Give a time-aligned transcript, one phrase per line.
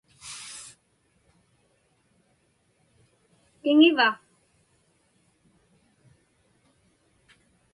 [3.61, 4.09] Tiŋiva?